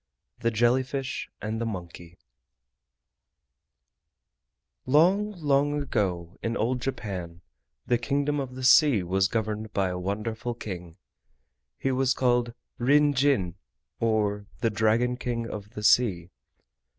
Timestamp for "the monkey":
1.61-2.17